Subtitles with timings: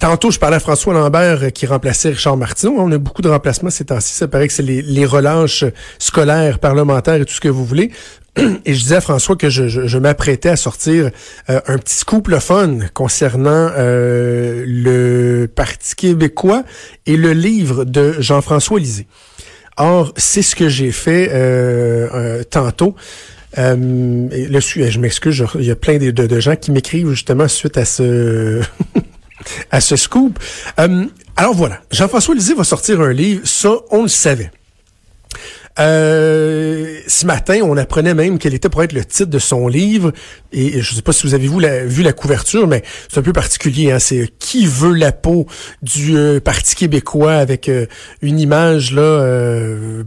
[0.00, 2.74] Tantôt, je parlais à François Lambert euh, qui remplaçait Richard Martineau.
[2.78, 4.14] On a beaucoup de remplacements ces temps-ci.
[4.14, 5.64] Ça paraît que c'est les, relâches
[5.98, 7.92] scolaires, parlementaires et tout ce que vous voulez.
[8.64, 11.10] Et je disais à François que je, m'apprêtais à sortir
[11.48, 16.64] euh, un petit scoop fun concernant euh, le Parti québécois
[17.06, 19.06] et le livre de Jean-François Lisée.
[19.76, 21.28] Or, c'est ce que j'ai fait
[22.50, 22.96] tantôt.
[23.56, 24.28] le,
[24.60, 28.60] je m'excuse, il y a plein de gens qui m'écrivent justement suite à ce
[29.70, 30.38] à ce scoop.
[30.78, 31.06] Euh,
[31.36, 34.50] alors voilà, Jean-François Lisée va sortir un livre, ça, on le savait.
[35.78, 40.12] Euh, ce matin, on apprenait même quel était pour être le titre de son livre.
[40.52, 41.48] Et je ne sais pas si vous avez
[41.86, 43.92] vu la, couverture, mais c'est un peu particulier.
[43.92, 43.98] Hein?
[43.98, 45.46] C'est Qui veut la peau
[45.80, 47.70] du euh, Parti québécois avec
[48.20, 49.24] une image là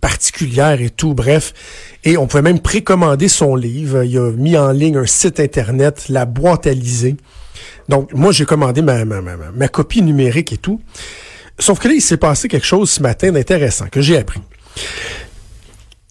[0.00, 1.14] particulière et tout.
[1.14, 1.54] Bref.
[2.04, 4.04] Et on pouvait même précommander son livre.
[4.04, 7.16] Il a mis en ligne un site Internet, la boîte à liser.
[7.88, 10.80] Donc, moi, j'ai commandé ma, ma, ma, ma, copie numérique et tout.
[11.58, 14.40] Sauf que là, il s'est passé quelque chose ce matin d'intéressant que j'ai appris.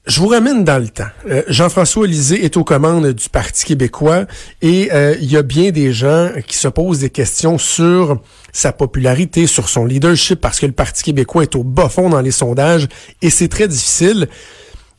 [0.07, 1.07] Je vous ramène dans le temps.
[1.27, 4.25] Euh, Jean-François Lisée est aux commandes du Parti québécois
[4.61, 8.21] et euh, il y a bien des gens qui se posent des questions sur
[8.53, 12.21] sa popularité, sur son leadership, parce que le Parti québécois est au bas fond dans
[12.21, 12.87] les sondages
[13.23, 14.27] et c'est très difficile.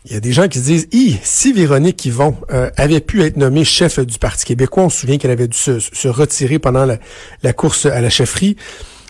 [0.08, 0.88] Il y a des gens qui se disent,
[1.24, 5.18] si Véronique Yvon euh, avait pu être nommée chef du Parti québécois, on se souvient
[5.18, 8.56] qu'elle avait dû se, retirer pendant la, course à la chefferie,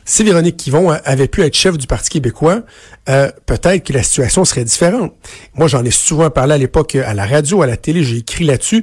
[0.07, 2.63] si Véronique Yvon avait pu être chef du Parti québécois,
[3.11, 5.13] euh, peut-être que la situation serait différente.
[5.55, 8.45] Moi, j'en ai souvent parlé à l'époque à la radio, à la télé, j'ai écrit
[8.45, 8.83] là-dessus.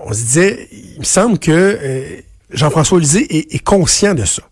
[0.00, 4.42] On se disait, il me semble que euh, Jean-François Lisée est, conscient de ça.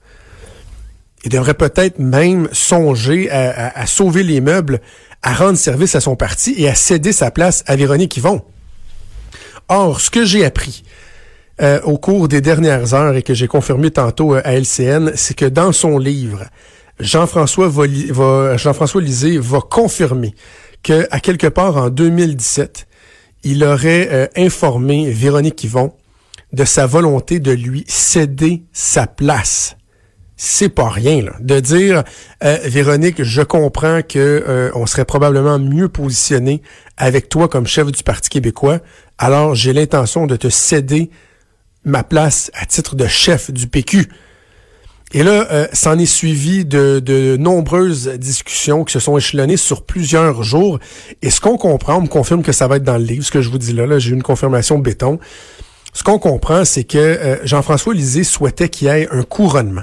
[1.24, 4.80] Il devrait peut-être même songer à sauver les meubles
[5.22, 8.42] à rendre service à son parti et à céder sa place à Véronique Yvon.
[9.68, 10.82] Or, ce que j'ai appris
[11.60, 15.34] euh, au cours des dernières heures et que j'ai confirmé tantôt euh, à LCN, c'est
[15.34, 16.44] que dans son livre,
[16.98, 20.34] Jean-François va, Jean-François Lisée va confirmer
[20.82, 22.86] que à quelque part en 2017,
[23.44, 25.92] il aurait euh, informé Véronique Yvon
[26.52, 29.76] de sa volonté de lui céder sa place
[30.44, 32.02] c'est pas rien de dire
[32.42, 36.62] euh, Véronique, je comprends que euh, on serait probablement mieux positionné
[36.96, 38.80] avec toi comme chef du Parti québécois.
[39.18, 41.10] Alors j'ai l'intention de te céder
[41.84, 44.08] ma place à titre de chef du PQ.
[45.12, 50.42] Et là, euh, s'en est suivi de, nombreuses discussions qui se sont échelonnées sur plusieurs
[50.42, 50.80] jours.
[51.22, 53.30] Et ce qu'on comprend, on me confirme que ça va être dans le livre, ce
[53.30, 55.20] que je vous dis là, là j'ai une confirmation béton.
[55.92, 59.82] Ce qu'on comprend, c'est que Jean-François Lisée souhaitait qu'il y ait un couronnement.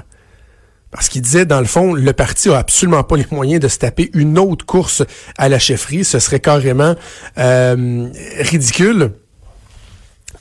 [0.90, 3.78] Parce qu'il disait, dans le fond, le parti a absolument pas les moyens de se
[3.78, 5.04] taper une autre course
[5.38, 6.04] à la chefferie.
[6.04, 6.96] Ce serait carrément
[7.38, 8.08] euh,
[8.40, 9.12] ridicule.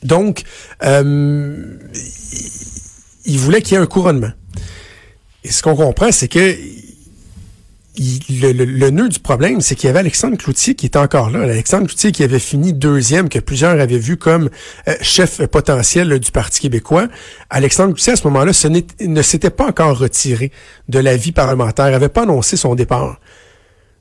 [0.02, 0.44] Donc,
[0.84, 1.78] euh,
[3.26, 4.32] il voulait qu'il y ait un couronnement.
[5.44, 6.56] Et ce qu'on comprend, c'est que
[8.30, 11.42] le, nœud du problème, c'est qu'il y avait Alexandre Cloutier qui était encore là.
[11.42, 14.50] Alexandre Cloutier qui avait fini deuxième, que plusieurs avaient vu comme
[14.88, 17.08] euh, chef potentiel du Parti québécois.
[17.50, 18.52] Alexandre Cloutier, à ce moment-là,
[19.02, 20.52] ne s'était pas encore retiré
[20.88, 23.20] de la vie parlementaire, n'avait pas annoncé son départ.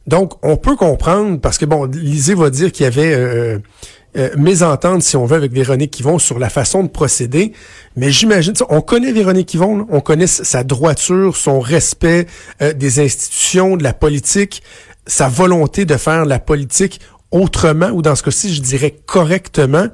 [0.06, 3.14] Donc, on peut comprendre, parce que, bon, Lisée va dire qu'il y avait...
[3.14, 3.58] Euh,
[4.18, 7.52] euh, mésentente, si on veut, avec Véronique Yvon sur la façon de procéder.
[7.96, 12.26] Mais j'imagine, on connaît Véronique Yvon, on connaît sa droiture, son respect
[12.60, 14.62] euh, des institutions, de la politique,
[15.06, 19.86] sa volonté de faire la politique autrement, ou dans ce cas-ci, je dirais correctement.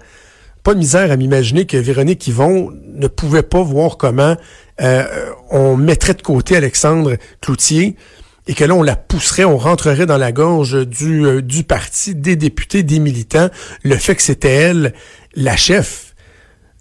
[0.62, 4.36] Pas de misère à m'imaginer que Véronique Yvon ne pouvait pas voir comment
[4.80, 5.04] euh,
[5.50, 7.96] on mettrait de côté Alexandre Cloutier
[8.46, 12.14] et que là, on la pousserait, on rentrerait dans la gorge du, euh, du parti,
[12.14, 13.48] des députés, des militants,
[13.82, 14.92] le fait que c'était elle
[15.34, 16.14] la chef.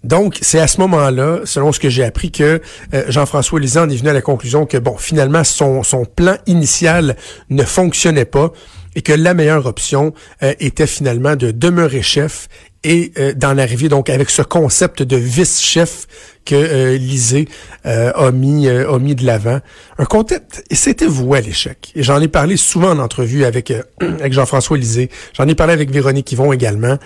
[0.02, 2.60] Donc, c'est à ce moment-là, selon ce que j'ai appris, que
[2.92, 7.16] euh, Jean-François Lisan est venu à la conclusion que, bon, finalement, son, son plan initial
[7.48, 8.52] ne fonctionnait pas
[8.94, 12.48] et que la meilleure option euh, était finalement de demeurer chef
[12.86, 16.06] et d'en arriver donc avec ce concept de vice-chef
[16.44, 17.48] que euh, Lisée
[17.86, 19.60] euh, a mis euh, a mis de l'avant.
[19.98, 21.92] Un concept, et c'était voué à l'échec.
[21.94, 25.10] Et j'en ai parlé souvent en entrevue avec euh, avec Jean-François Lisée.
[25.34, 26.98] J'en ai parlé avec Véronique Yvon également.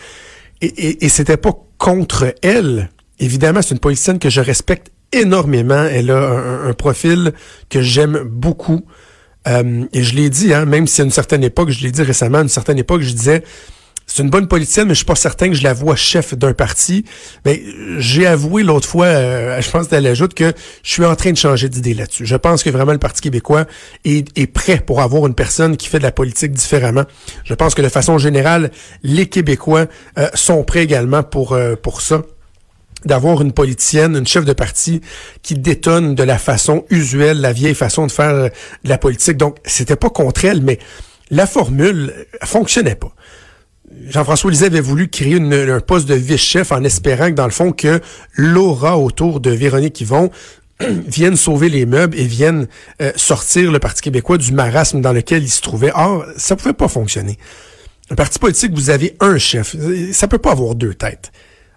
[0.61, 2.91] Et, et, et c'était pas contre elle.
[3.21, 5.85] Évidemment, c'est une politicienne que je respecte énormément.
[5.85, 6.31] Elle a
[6.67, 7.33] un, profil
[7.69, 8.85] que j'aime beaucoup.
[9.49, 12.03] Euh, et je l'ai dit, hein, même si à une certaine époque, je l'ai dit
[12.03, 13.43] récemment, à une certaine époque, je disais,
[14.09, 16.55] c'est une bonne politicienne, mais je suis pas certain que je la vois chef d'un
[16.55, 17.05] parti.
[17.45, 17.63] Mais
[17.99, 21.37] j'ai avoué l'autre fois, euh, je pense qu'elle ajoute que je suis en train de
[21.37, 22.25] changer d'idée là-dessus.
[22.25, 23.67] Je pense que vraiment le Parti québécois
[24.07, 27.05] est, prêt pour avoir une personne qui fait de la politique différemment.
[27.45, 28.71] Je pense que de façon générale,
[29.03, 29.87] les Québécois
[30.19, 32.23] euh, sont prêts également pour, euh, pour ça
[33.05, 35.01] d'avoir une politicienne, une chef de parti
[35.43, 38.51] qui détonne de la façon usuelle, la vieille façon de faire de
[38.85, 39.37] la politique.
[39.37, 40.79] Donc, c'était pas contre elle, mais
[41.31, 42.13] la formule
[42.45, 43.15] fonctionnait pas.
[44.09, 47.73] Jean-François Lisée avait voulu créer un poste de vice-chef en espérant que, dans le fond,
[47.73, 48.01] que
[48.35, 50.31] l'aura autour de Véronique Yvon
[50.81, 52.69] vienne sauver les meubles et vienne
[53.01, 55.91] euh, sortir le Parti québécois du marasme dans lequel il se trouvait.
[55.95, 57.39] Or, ça pouvait pas fonctionner.
[58.11, 59.77] Un parti politique, vous avez un chef.
[60.13, 61.31] Ça peut pas avoir deux têtes.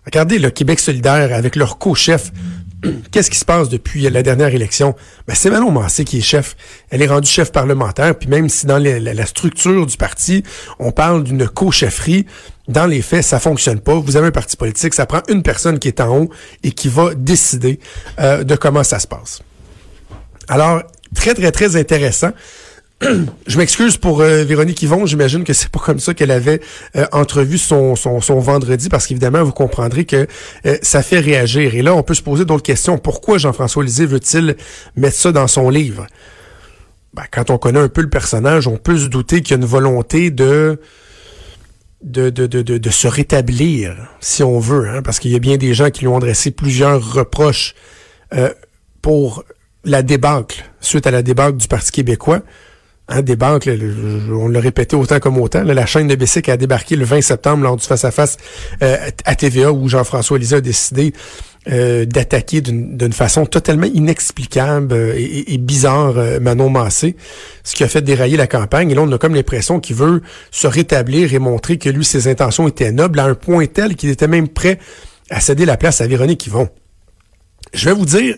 [0.06, 2.31] Regardez le Québec solidaire avec leur co-chef
[3.12, 4.95] Qu'est-ce qui se passe depuis la dernière élection?
[5.27, 6.56] Ben, c'est Manon Massé qui est chef.
[6.89, 10.44] Elle est rendue chef parlementaire, puis même si dans la, structure du parti,
[10.80, 12.25] on parle d'une co-chefferie,
[12.68, 13.95] dans les faits, ça fonctionne pas.
[13.95, 16.30] Vous avez un parti politique, ça prend une personne qui est en haut
[16.63, 17.80] et qui va décider
[18.19, 19.42] euh, de comment ça se passe.
[20.48, 20.81] Alors,
[21.15, 22.31] très, très, très intéressant.
[23.48, 25.06] je m'excuse pour euh, Véronique Yvon.
[25.06, 26.62] J'imagine que c'est pas comme ça qu'elle avait
[26.95, 27.95] euh, entrevu son,
[28.39, 30.27] vendredi, parce qu'évidemment, vous comprendrez que
[30.65, 31.75] euh, ça fait réagir.
[31.75, 32.98] Et là, on peut se poser d'autres questions.
[32.98, 34.56] Pourquoi Jean-François Lisée veut-il
[34.95, 36.06] mettre ça dans son livre?
[37.13, 39.62] Ben, quand on connaît un peu le personnage, on peut se douter qu'il y a
[39.62, 40.80] une volonté de
[42.03, 45.57] de, de, de, de, se rétablir, si on veut, hein, parce qu'il y a bien
[45.57, 47.75] des gens qui lui ont adressé plusieurs reproches
[49.03, 49.44] pour
[49.83, 52.42] la débâcle, suite à la débâcle du Parti québécois.
[53.13, 53.69] Hein, des banques,
[54.31, 55.63] on l'a répété autant comme autant.
[55.63, 58.38] la chaîne de Bessic a débarqué le 20 septembre lors du face-à-face
[58.81, 61.13] euh, à TVA où Jean-François Lisée a décidé
[61.69, 67.18] euh, d'attaquer d'une façon totalement inexplicable euh, et, bizarre Manon Massé,
[67.66, 68.92] ce qui a fait dérailler la campagne.
[68.92, 72.30] Et là, on a comme l'impression qu'il veut se rétablir et montrer que lui, ses
[72.30, 74.80] intentions étaient nobles à un point tel qu'il était même prêt
[75.30, 76.69] à céder la place à Véronique Yvon.
[77.74, 78.36] Je vais vous dire,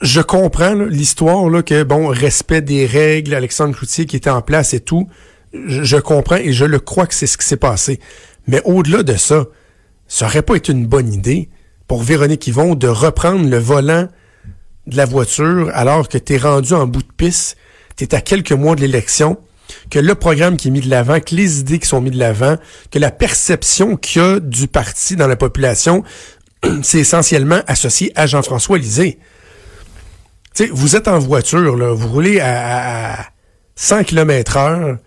[0.00, 4.74] je comprends l'histoire là que bon respect des règles, Alexandre Cloutier qui était en place
[4.74, 5.08] et tout.
[5.52, 8.00] Je, comprends et je le crois que c'est ce qui s'est passé.
[8.46, 9.46] Mais au-delà de ça,
[10.08, 11.50] ça aurait pas été une bonne idée
[11.86, 14.08] pour Véronique Yvon de reprendre le volant
[14.86, 17.56] de la voiture alors que tu es rendu en bout de piste,
[17.96, 19.38] tu es à quelques mois de l'élection,
[19.90, 22.18] que le programme qui est mis de l'avant, que les idées qui sont mises de
[22.18, 22.56] l'avant,
[22.90, 26.02] que la perception qu'il y a du parti dans la population,
[26.82, 29.18] c'est essentiellement associé à Jean-François Lisée
[30.72, 33.26] vous êtes en voiture, là, vous roulez à,
[33.74, 34.98] 100 km heure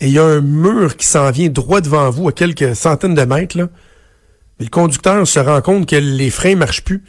[0.00, 3.14] et il y a un mur qui s'en vient droit devant vous à quelques centaines
[3.14, 3.58] de mètres.
[3.58, 3.68] Là.
[4.58, 7.04] Mais le conducteur se rend compte que les freins marchent plus.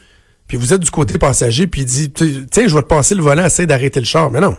[0.46, 3.22] Puis vous êtes du côté passager, puis il dit Tiens, je vais te passer le
[3.22, 4.30] volant, essaye d'arrêter le char.
[4.30, 4.56] Mais non.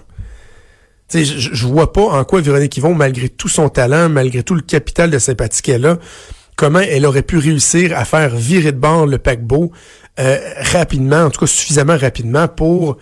[1.13, 4.61] Je, je vois pas en quoi Véronique Yvon, malgré tout son talent, malgré tout le
[4.61, 5.99] capital de sympathie qu'elle a,
[6.55, 9.71] comment elle aurait pu réussir à faire virer de bord le paquebot
[10.19, 12.97] euh, rapidement, en tout cas suffisamment rapidement pour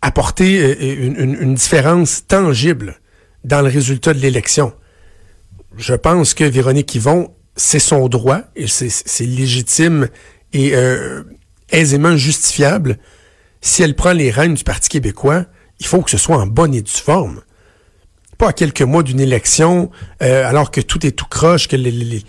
[0.00, 3.00] apporter euh, une, différence tangible
[3.42, 4.72] dans le résultat de l'élection.
[5.76, 10.08] Je pense que Véronique Yvon, c'est son droit et c'est légitime
[10.52, 11.24] et euh,
[11.70, 12.98] aisément justifiable.
[13.60, 15.46] Si elle prend les rênes du Parti québécois,
[15.80, 17.42] il faut que ce soit en bonne et due forme.
[18.38, 22.22] Pas à quelques mois d'une élection, alors que tout est tout croche, que les,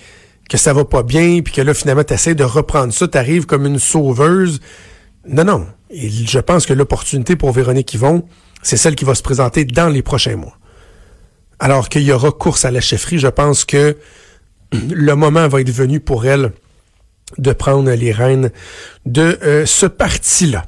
[0.50, 3.18] que ça va pas bien, puis que là, finalement, tu essaies de reprendre ça, tu
[3.18, 4.60] arrives comme une sauveuse.
[5.28, 5.68] Non, non.
[5.92, 8.26] Je pense que l'opportunité pour Véronique Yvon,
[8.62, 10.58] c'est celle qui va se présenter dans les prochains mois.
[11.60, 13.98] Alors qu'il y aura course à la chefferie, je pense que
[14.72, 16.52] le moment va être venu pour elle
[17.38, 18.50] de prendre les rênes
[19.06, 20.66] de euh, ce parti-là.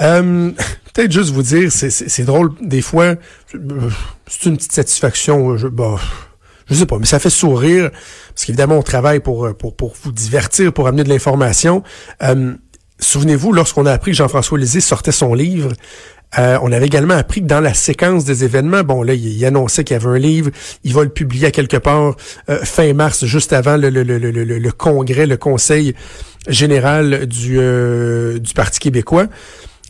[0.00, 0.52] Euh,
[0.94, 3.16] Peut-être juste vous dire, c'est drôle, des fois,
[4.26, 5.58] c'est une petite satisfaction.
[5.58, 5.96] Je, bah,
[6.68, 7.90] je sais pas, mais ça fait sourire,
[8.34, 11.82] parce qu'évidemment, on travaille pour, euh, pour, pour vous divertir, pour amener de l'information.
[12.22, 12.54] Euh,
[12.98, 15.72] souvenez-vous, lorsqu'on a appris que Jean-François Lisée sortait son livre,
[16.38, 19.84] euh, on avait également appris que dans la séquence des événements, bon là, il, annonçait
[19.84, 20.50] qu'il y avait un livre,
[20.82, 22.16] il va le publier à quelque part
[22.64, 25.94] fin mars, juste avant le, le, le, le, congrès, le conseil
[26.48, 27.60] général du,
[28.40, 29.28] du Parti québécois.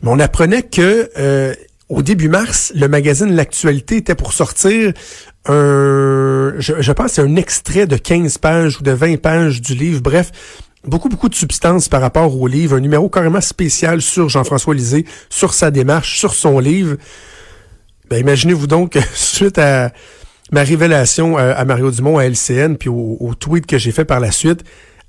[0.03, 1.11] Mais on apprenait que
[1.89, 4.93] au début mars, le magazine L'actualité était pour sortir
[5.47, 10.01] un, je, je pense, un extrait de 15 pages ou de 20 pages du livre.
[10.01, 10.33] Bref,
[10.85, 12.77] beaucoup, beaucoup de substance par rapport au livre.
[12.77, 16.97] Un numéro carrément spécial sur Jean-François Lisée, sur sa démarche, sur son livre.
[18.11, 19.93] Ben, imaginez-vous donc, suite à
[20.53, 24.31] ma révélation à, Mario Dumont à LCN, puis au, tweet que j'ai fait par la
[24.31, 24.63] suite,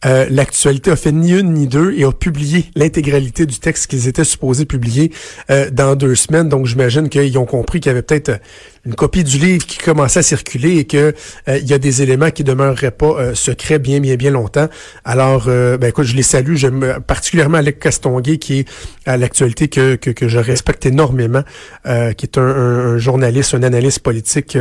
[0.06, 4.08] euh, l'actualité a fait ni une ni deux et a publié l'intégralité du texte qu'ils
[4.08, 5.12] étaient supposés publier
[5.50, 6.50] euh, dans deux semaines.
[6.50, 8.40] Donc j'imagine qu'ils ont compris qu'il y avait peut-être
[8.88, 11.14] une copie du livre qui commençait à circuler et que
[11.48, 14.68] euh, il y a des éléments qui demeureraient pas secrets bien bien bien longtemps.
[15.06, 18.70] Alors ben écoute, je les salue, j'aime particulièrement Alec Castonguay qui est
[19.06, 21.44] à l'actualité que, que, que je respecte énormément,
[21.86, 24.58] qui est un, un, journaliste, un analyste politique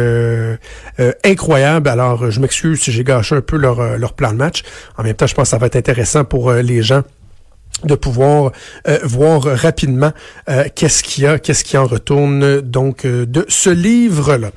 [1.24, 1.88] incroyable.
[1.88, 4.62] Alors je m'excuse si j'ai gâché un peu leur leur plan de match.
[4.98, 7.02] En même temps, je pense que ça va être intéressant pour euh, les gens
[7.84, 8.52] de pouvoir
[8.88, 10.12] euh, voir rapidement
[10.48, 14.50] euh, qu'est-ce qu'il y a, qu'est-ce qui en retourne donc de ce livre-là.